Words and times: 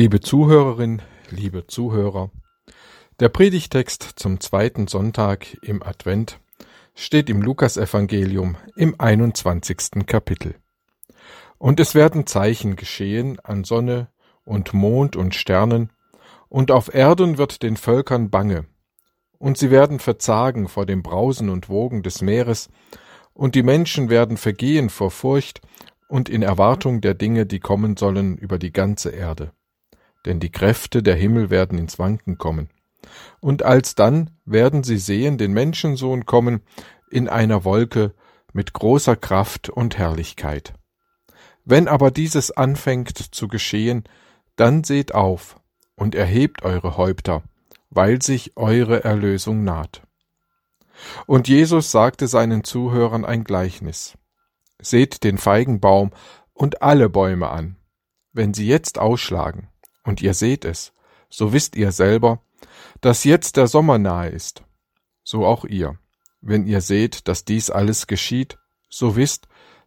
Liebe 0.00 0.20
Zuhörerin, 0.20 1.02
liebe 1.28 1.66
Zuhörer, 1.66 2.30
der 3.20 3.28
Predigtext 3.28 4.02
zum 4.16 4.40
zweiten 4.40 4.86
Sonntag 4.86 5.58
im 5.60 5.82
Advent 5.82 6.40
steht 6.94 7.28
im 7.28 7.42
Lukasevangelium 7.42 8.56
im 8.76 8.98
21. 8.98 10.06
Kapitel. 10.06 10.54
Und 11.58 11.80
es 11.80 11.94
werden 11.94 12.26
Zeichen 12.26 12.76
geschehen 12.76 13.40
an 13.40 13.64
Sonne 13.64 14.08
und 14.42 14.72
Mond 14.72 15.16
und 15.16 15.34
Sternen, 15.34 15.90
und 16.48 16.70
auf 16.70 16.94
Erden 16.94 17.36
wird 17.36 17.62
den 17.62 17.76
Völkern 17.76 18.30
bange, 18.30 18.64
und 19.36 19.58
sie 19.58 19.70
werden 19.70 19.98
verzagen 19.98 20.68
vor 20.68 20.86
dem 20.86 21.02
Brausen 21.02 21.50
und 21.50 21.68
Wogen 21.68 22.02
des 22.02 22.22
Meeres, 22.22 22.70
und 23.34 23.54
die 23.54 23.62
Menschen 23.62 24.08
werden 24.08 24.38
vergehen 24.38 24.88
vor 24.88 25.10
Furcht 25.10 25.60
und 26.08 26.30
in 26.30 26.40
Erwartung 26.40 27.02
der 27.02 27.12
Dinge, 27.12 27.44
die 27.44 27.60
kommen 27.60 27.98
sollen 27.98 28.38
über 28.38 28.58
die 28.58 28.72
ganze 28.72 29.10
Erde 29.10 29.52
denn 30.26 30.40
die 30.40 30.52
Kräfte 30.52 31.02
der 31.02 31.16
Himmel 31.16 31.50
werden 31.50 31.78
ins 31.78 31.98
Wanken 31.98 32.38
kommen. 32.38 32.68
Und 33.40 33.62
alsdann 33.62 34.30
werden 34.44 34.82
sie 34.82 34.98
sehen 34.98 35.38
den 35.38 35.52
Menschensohn 35.52 36.26
kommen 36.26 36.62
in 37.10 37.28
einer 37.28 37.64
Wolke 37.64 38.14
mit 38.52 38.72
großer 38.72 39.16
Kraft 39.16 39.68
und 39.68 39.98
Herrlichkeit. 39.98 40.74
Wenn 41.64 41.88
aber 41.88 42.10
dieses 42.10 42.50
anfängt 42.50 43.18
zu 43.34 43.48
geschehen, 43.48 44.04
dann 44.56 44.84
seht 44.84 45.14
auf 45.14 45.60
und 45.94 46.14
erhebt 46.14 46.62
eure 46.62 46.96
Häupter, 46.96 47.42
weil 47.90 48.22
sich 48.22 48.56
eure 48.56 49.04
Erlösung 49.04 49.64
naht. 49.64 50.02
Und 51.26 51.48
Jesus 51.48 51.90
sagte 51.90 52.26
seinen 52.26 52.64
Zuhörern 52.64 53.24
ein 53.24 53.44
Gleichnis. 53.44 54.18
Seht 54.80 55.24
den 55.24 55.38
Feigenbaum 55.38 56.10
und 56.52 56.82
alle 56.82 57.08
Bäume 57.08 57.50
an. 57.50 57.76
Wenn 58.32 58.54
sie 58.54 58.66
jetzt 58.66 58.98
ausschlagen, 58.98 59.68
und 60.10 60.20
ihr 60.20 60.34
seht 60.34 60.64
es, 60.64 60.92
so 61.28 61.52
wisst 61.52 61.76
ihr 61.76 61.92
selber, 61.92 62.42
dass 63.00 63.22
jetzt 63.22 63.56
der 63.56 63.68
Sommer 63.68 63.96
nahe 63.96 64.28
ist. 64.28 64.64
So 65.22 65.46
auch 65.46 65.64
ihr. 65.64 65.98
Wenn 66.40 66.66
ihr 66.66 66.80
seht, 66.80 67.28
dass 67.28 67.44
dies 67.44 67.70
alles 67.70 68.08
geschieht, 68.08 68.58
so 68.88 69.14
wisst, 69.14 69.46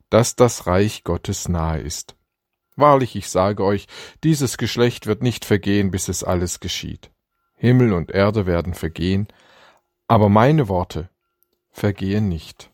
dass 0.10 0.38
das 0.38 0.66
Reich 0.66 1.04
Gottes 1.04 1.50
nahe 1.50 1.82
ist. 1.82 2.16
Wahrlich, 2.78 3.18
ich 3.18 3.30
sage 3.30 3.66
euch, 3.66 3.88
dieses 4.24 4.58
Geschlecht 4.58 5.08
wird 5.08 5.22
nicht 5.22 5.44
vergehen, 5.44 5.92
bis 5.92 6.08
es 6.08 6.24
alles 6.24 6.62
geschieht. 6.62 7.12
Himmel 7.56 7.92
und 7.92 8.10
Erde 8.10 8.46
werden 8.46 8.74
vergehen, 8.74 9.28
aber 10.08 10.30
meine 10.30 10.70
Worte 10.70 11.10
vergehen 11.70 12.30
nicht. 12.30 12.72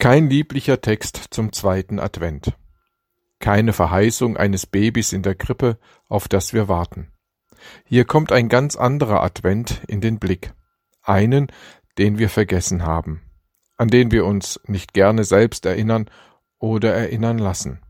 Kein 0.00 0.28
lieblicher 0.28 0.80
Text 0.80 1.28
zum 1.30 1.52
zweiten 1.52 2.00
Advent 2.00 2.54
keine 3.40 3.72
Verheißung 3.72 4.36
eines 4.36 4.66
Babys 4.66 5.12
in 5.12 5.22
der 5.22 5.34
Krippe, 5.34 5.78
auf 6.08 6.28
das 6.28 6.52
wir 6.52 6.68
warten. 6.68 7.12
Hier 7.84 8.04
kommt 8.04 8.32
ein 8.32 8.48
ganz 8.48 8.76
anderer 8.76 9.22
Advent 9.22 9.82
in 9.88 10.00
den 10.00 10.18
Blick. 10.18 10.52
Einen, 11.02 11.50
den 11.98 12.18
wir 12.18 12.28
vergessen 12.28 12.84
haben, 12.84 13.22
an 13.76 13.88
den 13.88 14.10
wir 14.10 14.24
uns 14.24 14.60
nicht 14.66 14.92
gerne 14.92 15.24
selbst 15.24 15.66
erinnern 15.66 16.10
oder 16.58 16.94
erinnern 16.94 17.38
lassen. 17.38 17.80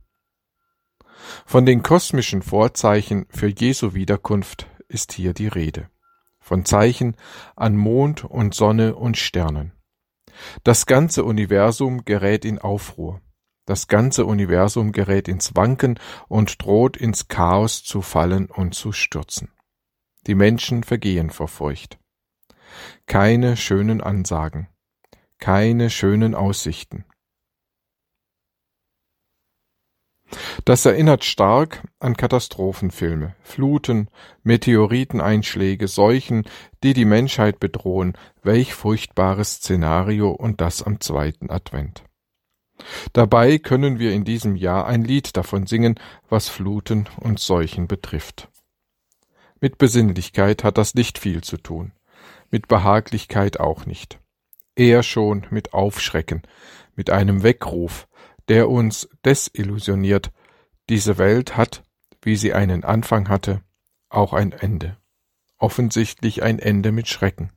Von 1.45 1.67
den 1.67 1.83
kosmischen 1.83 2.43
Vorzeichen 2.43 3.27
für 3.31 3.49
Jesu 3.49 3.95
Wiederkunft 3.95 4.67
ist 4.89 5.13
hier 5.13 5.35
die 5.35 5.49
Rede. 5.49 5.91
Von 6.41 6.65
Zeichen 6.65 7.17
an 7.57 7.77
Mond 7.77 8.25
und 8.25 8.55
Sonne 8.55 8.95
und 8.95 9.19
Sternen. 9.19 9.73
Das 10.65 10.87
ganze 10.87 11.25
Universum 11.25 12.05
gerät 12.05 12.45
in 12.45 12.59
Aufruhr. 12.59 13.21
Das 13.69 13.87
ganze 13.87 14.25
Universum 14.25 14.93
gerät 14.93 15.29
ins 15.29 15.55
Wanken 15.55 16.01
und 16.27 16.63
droht 16.65 16.97
ins 16.97 17.29
Chaos 17.29 17.85
zu 17.85 18.01
fallen 18.01 18.47
und 18.47 18.75
zu 18.75 18.93
stürzen. 18.93 19.53
Die 20.27 20.35
Menschen 20.35 20.85
vergehen 20.85 21.29
vor 21.29 21.49
Furcht. 21.49 21.99
Keine 23.05 23.59
schönen 23.59 24.01
Ansagen, 24.01 24.69
keine 25.39 25.91
schönen 25.91 26.35
Aussichten. 26.35 27.05
Das 30.65 30.87
erinnert 30.87 31.25
stark 31.25 31.83
an 31.99 32.17
Katastrophenfilme, 32.17 33.37
Fluten, 33.43 34.09
Meteoriteneinschläge, 34.45 35.89
Seuchen, 35.89 36.45
die 36.83 36.95
die 36.95 37.05
Menschheit 37.05 37.61
bedrohen. 37.61 38.17
Welch 38.43 38.73
furchtbares 38.73 39.57
Szenario 39.57 40.31
und 40.31 40.63
das 40.63 40.83
am 40.83 41.03
zweiten 41.03 41.51
Advent. 41.51 42.08
Dabei 43.13 43.59
können 43.59 43.99
wir 43.99 44.13
in 44.13 44.25
diesem 44.25 44.57
Jahr 44.57 44.87
ein 44.87 45.03
Lied 45.03 45.37
davon 45.37 45.67
singen, 45.67 45.97
was 46.29 46.49
Fluten 46.49 47.09
und 47.19 47.41
Seuchen 47.41 47.89
betrifft. 47.89 48.49
Mit 49.61 49.79
Besinnlichkeit 49.79 50.63
hat 50.63 50.79
das 50.79 50.95
nicht 50.95 51.19
viel 51.19 51.43
zu 51.43 51.57
tun, 51.57 51.93
mit 52.51 52.69
Behaglichkeit 52.69 53.59
auch 53.59 53.87
nicht. 53.87 54.21
Eher 54.77 55.03
schon 55.03 55.47
mit 55.51 55.73
Aufschrecken, 55.73 56.43
mit 56.95 57.11
einem 57.11 57.43
Weckruf, 57.43 58.07
der 58.49 58.69
uns 58.69 59.09
desillusioniert, 59.25 60.31
diese 60.89 61.19
Welt 61.19 61.57
hat, 61.57 61.83
wie 62.23 62.37
sie 62.37 62.55
einen 62.55 62.85
Anfang 62.85 63.29
hatte, 63.29 63.63
auch 64.09 64.33
ein 64.33 64.53
Ende. 64.53 64.97
Offensichtlich 65.59 66.43
ein 66.43 66.59
Ende 66.59 66.93
mit 66.93 67.09
Schrecken. 67.09 67.51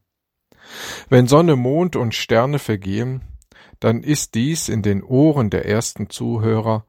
Wenn 1.09 1.27
Sonne, 1.27 1.55
Mond 1.55 1.95
und 1.95 2.15
Sterne 2.15 2.59
vergehen, 2.59 3.21
dann 3.81 4.03
ist 4.03 4.35
dies 4.35 4.69
in 4.69 4.83
den 4.83 5.03
Ohren 5.03 5.49
der 5.49 5.65
ersten 5.65 6.09
Zuhörer 6.09 6.85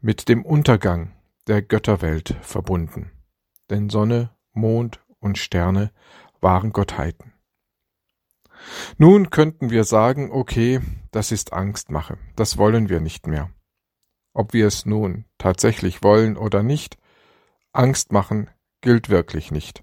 mit 0.00 0.28
dem 0.28 0.44
Untergang 0.44 1.12
der 1.48 1.62
Götterwelt 1.62 2.36
verbunden. 2.42 3.10
Denn 3.70 3.88
Sonne, 3.88 4.30
Mond 4.52 5.00
und 5.18 5.38
Sterne 5.38 5.90
waren 6.40 6.72
Gottheiten. 6.72 7.32
Nun 8.98 9.30
könnten 9.30 9.70
wir 9.70 9.84
sagen, 9.84 10.30
okay, 10.30 10.80
das 11.10 11.32
ist 11.32 11.54
Angstmache, 11.54 12.18
das 12.36 12.58
wollen 12.58 12.90
wir 12.90 13.00
nicht 13.00 13.26
mehr. 13.26 13.50
Ob 14.34 14.52
wir 14.52 14.66
es 14.66 14.84
nun 14.84 15.24
tatsächlich 15.38 16.02
wollen 16.02 16.36
oder 16.36 16.62
nicht, 16.62 16.98
Angst 17.72 18.12
machen 18.12 18.50
gilt 18.82 19.08
wirklich 19.08 19.50
nicht, 19.50 19.82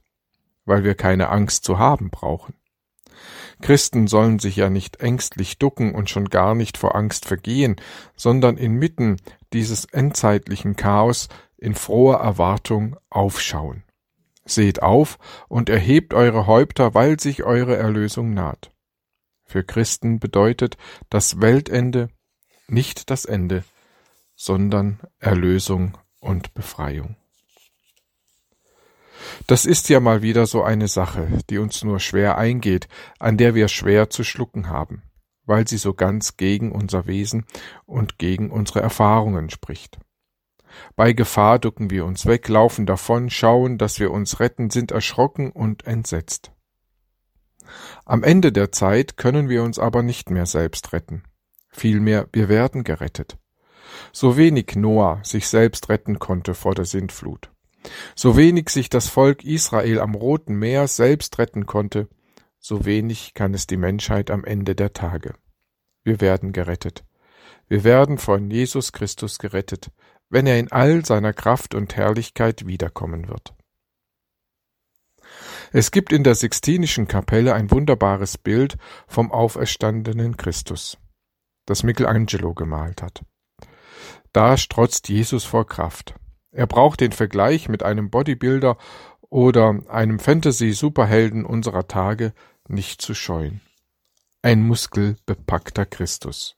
weil 0.65 0.83
wir 0.83 0.93
keine 0.93 1.29
Angst 1.29 1.63
zu 1.63 1.79
haben 1.79 2.11
brauchen. 2.11 2.53
Christen 3.61 4.07
sollen 4.07 4.39
sich 4.39 4.55
ja 4.55 4.69
nicht 4.69 5.01
ängstlich 5.01 5.59
ducken 5.59 5.93
und 5.93 6.09
schon 6.09 6.29
gar 6.29 6.55
nicht 6.55 6.77
vor 6.77 6.95
Angst 6.95 7.25
vergehen, 7.25 7.75
sondern 8.15 8.57
inmitten 8.57 9.17
dieses 9.53 9.85
endzeitlichen 9.85 10.75
Chaos 10.75 11.29
in 11.57 11.75
froher 11.75 12.19
Erwartung 12.19 12.97
aufschauen. 13.09 13.83
Seht 14.45 14.81
auf 14.81 15.19
und 15.47 15.69
erhebt 15.69 16.13
eure 16.13 16.47
Häupter, 16.47 16.93
weil 16.93 17.19
sich 17.19 17.43
eure 17.43 17.77
Erlösung 17.77 18.33
naht. 18.33 18.71
Für 19.45 19.63
Christen 19.63 20.19
bedeutet 20.19 20.77
das 21.09 21.41
Weltende 21.41 22.09
nicht 22.67 23.09
das 23.09 23.25
Ende, 23.25 23.63
sondern 24.35 24.99
Erlösung 25.19 25.97
und 26.19 26.53
Befreiung. 26.53 27.15
Das 29.47 29.65
ist 29.65 29.89
ja 29.89 29.99
mal 29.99 30.21
wieder 30.21 30.45
so 30.45 30.63
eine 30.63 30.87
Sache, 30.87 31.27
die 31.49 31.57
uns 31.57 31.83
nur 31.83 31.99
schwer 31.99 32.37
eingeht, 32.37 32.87
an 33.19 33.37
der 33.37 33.55
wir 33.55 33.67
schwer 33.67 34.09
zu 34.09 34.23
schlucken 34.23 34.69
haben, 34.69 35.03
weil 35.45 35.67
sie 35.67 35.77
so 35.77 35.93
ganz 35.93 36.37
gegen 36.37 36.71
unser 36.71 37.07
Wesen 37.07 37.45
und 37.85 38.17
gegen 38.17 38.51
unsere 38.51 38.81
Erfahrungen 38.81 39.49
spricht. 39.49 39.99
Bei 40.95 41.13
Gefahr 41.13 41.59
ducken 41.59 41.89
wir 41.89 42.05
uns 42.05 42.25
weg, 42.25 42.47
laufen 42.47 42.85
davon, 42.85 43.29
schauen, 43.29 43.77
dass 43.77 43.99
wir 43.99 44.11
uns 44.11 44.39
retten, 44.39 44.69
sind 44.69 44.91
erschrocken 44.91 45.51
und 45.51 45.85
entsetzt. 45.85 46.51
Am 48.05 48.23
Ende 48.23 48.51
der 48.51 48.71
Zeit 48.71 49.17
können 49.17 49.49
wir 49.49 49.63
uns 49.63 49.79
aber 49.79 50.03
nicht 50.03 50.29
mehr 50.29 50.45
selbst 50.45 50.93
retten. 50.93 51.23
Vielmehr, 51.69 52.27
wir 52.33 52.49
werden 52.49 52.83
gerettet. 52.83 53.37
So 54.11 54.37
wenig 54.37 54.75
Noah 54.75 55.21
sich 55.23 55.47
selbst 55.47 55.89
retten 55.89 56.19
konnte 56.19 56.53
vor 56.53 56.75
der 56.75 56.85
Sintflut. 56.85 57.51
So 58.15 58.37
wenig 58.37 58.69
sich 58.69 58.89
das 58.89 59.07
Volk 59.07 59.43
Israel 59.43 59.99
am 59.99 60.15
Roten 60.15 60.55
Meer 60.55 60.87
selbst 60.87 61.39
retten 61.39 61.65
konnte, 61.65 62.07
so 62.59 62.85
wenig 62.85 63.33
kann 63.33 63.53
es 63.53 63.67
die 63.67 63.77
Menschheit 63.77 64.29
am 64.29 64.43
Ende 64.43 64.75
der 64.75 64.93
Tage. 64.93 65.33
Wir 66.03 66.21
werden 66.21 66.53
gerettet. 66.53 67.03
Wir 67.67 67.83
werden 67.83 68.17
von 68.17 68.51
Jesus 68.51 68.91
Christus 68.91 69.39
gerettet, 69.39 69.91
wenn 70.29 70.45
er 70.45 70.59
in 70.59 70.71
all 70.71 71.05
seiner 71.05 71.33
Kraft 71.33 71.73
und 71.73 71.95
Herrlichkeit 71.95 72.67
wiederkommen 72.67 73.27
wird. 73.27 73.53
Es 75.71 75.91
gibt 75.91 76.11
in 76.11 76.23
der 76.23 76.35
Sixtinischen 76.35 77.07
Kapelle 77.07 77.53
ein 77.53 77.71
wunderbares 77.71 78.37
Bild 78.37 78.77
vom 79.07 79.31
auferstandenen 79.31 80.35
Christus, 80.35 80.97
das 81.65 81.83
Michelangelo 81.83 82.53
gemalt 82.53 83.01
hat. 83.01 83.23
Da 84.33 84.57
strotzt 84.57 85.09
Jesus 85.09 85.45
vor 85.45 85.65
Kraft. 85.65 86.15
Er 86.51 86.67
braucht 86.67 86.99
den 86.99 87.11
Vergleich 87.13 87.69
mit 87.69 87.83
einem 87.83 88.09
Bodybuilder 88.09 88.77
oder 89.21 89.81
einem 89.87 90.19
Fantasy-Superhelden 90.19 91.45
unserer 91.45 91.87
Tage 91.87 92.33
nicht 92.67 93.01
zu 93.01 93.13
scheuen. 93.13 93.61
Ein 94.41 94.65
muskelbepackter 94.67 95.85
Christus. 95.85 96.57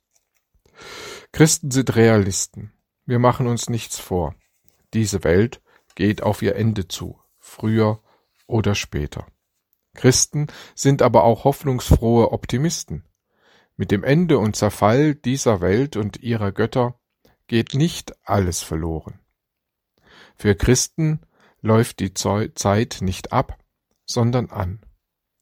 Christen 1.32 1.70
sind 1.70 1.96
Realisten. 1.96 2.74
Wir 3.06 3.20
machen 3.20 3.48
uns 3.48 3.70
nichts 3.70 4.00
vor. 4.00 4.36
Diese 4.94 5.24
Welt 5.24 5.62
geht 5.96 6.24
auf 6.24 6.42
ihr 6.42 6.56
Ende 6.56 6.88
zu, 6.88 7.20
früher 7.40 8.02
oder 8.48 8.74
später. 8.74 9.28
Christen 9.94 10.48
sind 10.74 11.02
aber 11.02 11.24
auch 11.24 11.44
hoffnungsfrohe 11.44 12.32
Optimisten. 12.32 13.04
Mit 13.76 13.92
dem 13.92 14.04
Ende 14.04 14.40
und 14.40 14.56
Zerfall 14.56 15.14
dieser 15.14 15.62
Welt 15.62 15.96
und 15.98 16.22
ihrer 16.22 16.52
Götter 16.52 17.00
geht 17.48 17.74
nicht 17.74 18.14
alles 18.24 18.62
verloren. 18.62 19.20
Für 20.36 20.56
Christen 20.56 21.22
läuft 21.62 22.00
die 22.00 22.14
Zeit 22.14 22.98
nicht 23.02 23.32
ab, 23.32 23.58
sondern 24.06 24.50
an. 24.50 24.82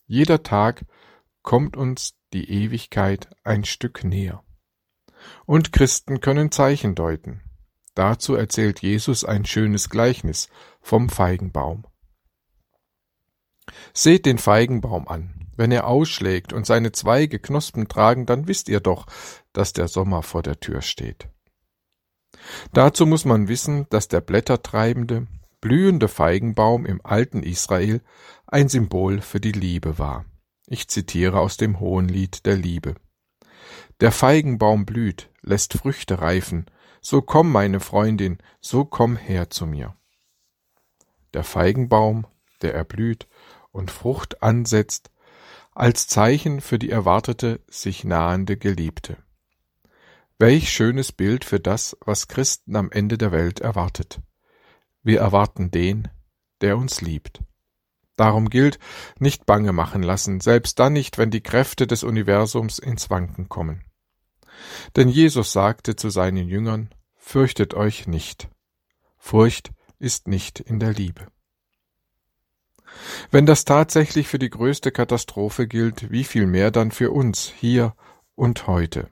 Jeder 0.05 0.43
Tag 0.43 0.85
kommt 1.41 1.75
uns 1.75 2.15
die 2.33 2.49
Ewigkeit 2.49 3.29
ein 3.43 3.63
Stück 3.65 4.03
näher. 4.03 4.43
Und 5.45 5.71
Christen 5.71 6.21
können 6.21 6.51
Zeichen 6.51 6.95
deuten. 6.95 7.41
Dazu 7.93 8.35
erzählt 8.35 8.81
Jesus 8.81 9.25
ein 9.25 9.45
schönes 9.45 9.89
Gleichnis 9.89 10.49
vom 10.79 11.09
Feigenbaum. 11.09 11.85
Seht 13.93 14.25
den 14.25 14.37
Feigenbaum 14.37 15.07
an. 15.07 15.47
Wenn 15.55 15.71
er 15.71 15.85
ausschlägt 15.87 16.53
und 16.53 16.65
seine 16.65 16.91
Zweige 16.91 17.39
Knospen 17.39 17.87
tragen, 17.87 18.25
dann 18.25 18.47
wisst 18.47 18.69
ihr 18.69 18.79
doch, 18.79 19.05
dass 19.53 19.73
der 19.73 19.87
Sommer 19.87 20.23
vor 20.23 20.41
der 20.41 20.59
Tür 20.59 20.81
steht. 20.81 21.27
Dazu 22.73 23.05
muss 23.05 23.25
man 23.25 23.47
wissen, 23.47 23.87
dass 23.89 24.07
der 24.07 24.21
blättertreibende, 24.21 25.27
blühende 25.59 26.07
Feigenbaum 26.07 26.85
im 26.85 26.99
alten 27.03 27.43
Israel 27.43 28.01
ein 28.47 28.69
Symbol 28.69 29.21
für 29.21 29.39
die 29.39 29.51
Liebe 29.51 29.97
war. 29.97 30.25
Ich 30.67 30.87
zitiere 30.87 31.39
aus 31.39 31.57
dem 31.57 31.79
Hohenlied 31.79 32.45
der 32.45 32.55
Liebe. 32.55 32.95
Der 33.99 34.11
Feigenbaum 34.11 34.85
blüht, 34.85 35.29
lässt 35.41 35.73
Früchte 35.73 36.21
reifen, 36.21 36.65
so 37.01 37.21
komm, 37.21 37.51
meine 37.51 37.79
Freundin, 37.79 38.37
so 38.59 38.85
komm 38.85 39.15
her 39.15 39.49
zu 39.49 39.65
mir. 39.65 39.95
Der 41.33 41.43
Feigenbaum, 41.43 42.27
der 42.61 42.73
erblüht 42.73 43.27
und 43.71 43.91
Frucht 43.91 44.43
ansetzt, 44.43 45.11
als 45.73 46.07
Zeichen 46.07 46.61
für 46.61 46.77
die 46.77 46.89
erwartete, 46.89 47.61
sich 47.67 48.03
nahende 48.03 48.57
Geliebte. 48.57 49.17
Welch 50.41 50.71
schönes 50.71 51.11
Bild 51.11 51.45
für 51.45 51.59
das, 51.59 51.95
was 52.03 52.27
Christen 52.27 52.75
am 52.75 52.89
Ende 52.89 53.19
der 53.19 53.31
Welt 53.31 53.59
erwartet. 53.59 54.21
Wir 55.03 55.19
erwarten 55.19 55.69
den, 55.69 56.07
der 56.61 56.79
uns 56.79 56.99
liebt. 56.99 57.43
Darum 58.15 58.49
gilt, 58.49 58.79
nicht 59.19 59.45
bange 59.45 59.71
machen 59.71 60.01
lassen, 60.01 60.39
selbst 60.39 60.79
dann 60.79 60.93
nicht, 60.93 61.19
wenn 61.19 61.29
die 61.29 61.43
Kräfte 61.43 61.85
des 61.85 62.03
Universums 62.03 62.79
ins 62.79 63.11
Wanken 63.11 63.49
kommen. 63.49 63.83
Denn 64.95 65.09
Jesus 65.09 65.53
sagte 65.53 65.95
zu 65.95 66.09
seinen 66.09 66.47
Jüngern, 66.47 66.89
Fürchtet 67.17 67.75
euch 67.75 68.07
nicht. 68.07 68.49
Furcht 69.19 69.69
ist 69.99 70.27
nicht 70.27 70.59
in 70.59 70.79
der 70.79 70.91
Liebe. 70.91 71.27
Wenn 73.29 73.45
das 73.45 73.63
tatsächlich 73.63 74.27
für 74.27 74.39
die 74.39 74.49
größte 74.49 74.91
Katastrophe 74.91 75.67
gilt, 75.67 76.09
wie 76.09 76.23
viel 76.23 76.47
mehr 76.47 76.71
dann 76.71 76.89
für 76.89 77.11
uns 77.11 77.47
hier 77.47 77.95
und 78.33 78.65
heute. 78.65 79.11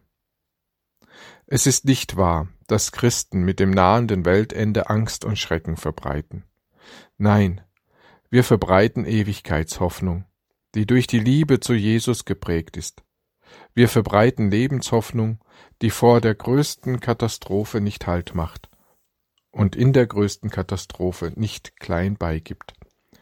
Es 1.52 1.66
ist 1.66 1.86
nicht 1.86 2.16
wahr, 2.16 2.48
dass 2.68 2.92
Christen 2.92 3.42
mit 3.42 3.60
dem 3.60 3.72
nahenden 3.72 4.24
Weltende 4.24 4.88
Angst 4.88 5.26
und 5.26 5.40
Schrecken 5.40 5.78
verbreiten. 5.78 6.44
Nein, 7.18 7.62
wir 8.30 8.44
verbreiten 8.44 9.04
Ewigkeitshoffnung, 9.04 10.26
die 10.76 10.86
durch 10.86 11.08
die 11.08 11.18
Liebe 11.18 11.60
zu 11.60 11.74
Jesus 11.74 12.26
geprägt 12.26 12.78
ist. 12.78 13.02
Wir 13.74 13.90
verbreiten 13.90 14.52
Lebenshoffnung, 14.52 15.44
die 15.82 15.90
vor 15.90 16.22
der 16.22 16.36
größten 16.36 17.00
Katastrophe 17.00 17.82
nicht 17.82 18.06
Halt 18.06 18.36
macht 18.36 18.70
und 19.50 19.76
in 19.76 19.92
der 19.92 20.06
größten 20.06 20.52
Katastrophe 20.52 21.34
nicht 21.36 21.80
klein 21.80 22.16
beigibt, 22.16 22.74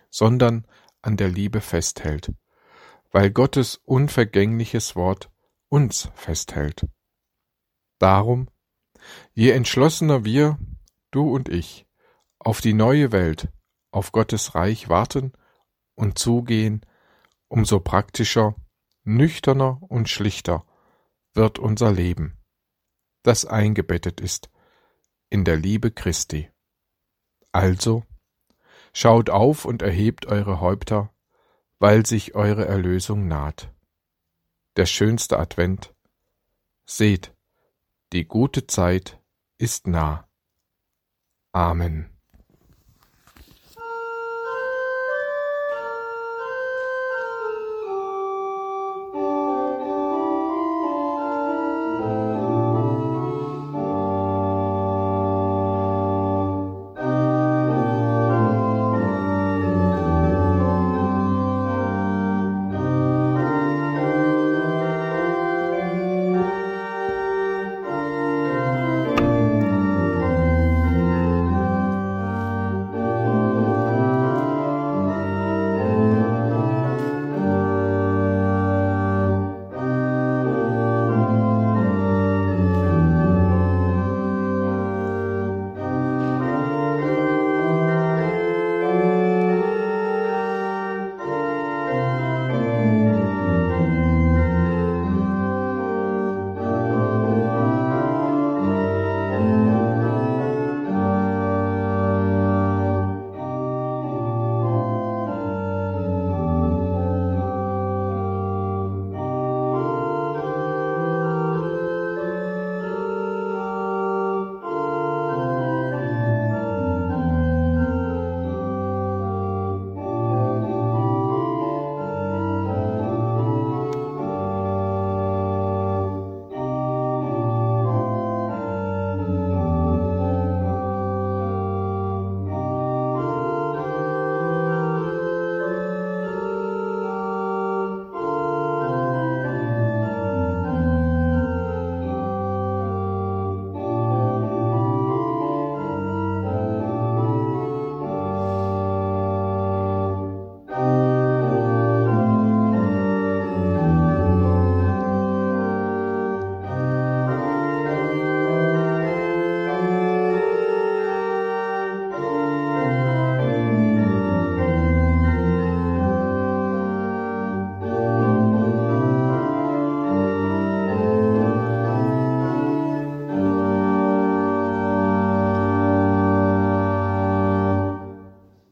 sondern 0.10 0.68
an 1.02 1.16
der 1.16 1.30
Liebe 1.30 1.62
festhält, 1.62 2.34
weil 3.10 3.32
Gottes 3.32 3.80
unvergängliches 3.86 4.98
Wort 4.98 5.32
uns 5.70 6.10
festhält. 6.16 6.86
Darum, 8.00 8.50
je 9.34 9.52
entschlossener 9.52 10.24
wir, 10.24 10.58
du 11.12 11.34
und 11.34 11.50
ich, 11.50 11.88
auf 12.40 12.62
die 12.62 12.74
neue 12.74 13.12
Welt, 13.12 13.50
auf 13.92 14.12
Gottes 14.12 14.56
Reich 14.56 14.90
warten 14.90 15.34
und 15.96 16.20
zugehen, 16.20 16.86
umso 17.48 17.80
praktischer, 17.80 18.56
nüchterner 19.04 19.82
und 19.82 20.10
schlichter 20.10 20.66
wird 21.34 21.60
unser 21.60 21.92
Leben, 21.92 22.38
das 23.24 23.46
eingebettet 23.46 24.22
ist 24.22 24.50
in 25.30 25.44
der 25.44 25.58
Liebe 25.58 25.92
Christi. 25.92 26.50
Also, 27.52 28.04
schaut 28.94 29.30
auf 29.30 29.66
und 29.66 29.82
erhebt 29.82 30.26
eure 30.26 30.62
Häupter, 30.62 31.14
weil 31.80 32.06
sich 32.06 32.36
eure 32.36 32.66
Erlösung 32.66 33.28
naht. 33.28 33.74
Der 34.76 34.86
schönste 34.86 35.40
Advent. 35.40 35.94
Seht, 36.86 37.36
die 38.14 38.26
gute 38.26 38.68
Zeit 38.68 39.22
ist 39.58 39.88
nah. 39.88 40.28
Amen. 41.52 42.17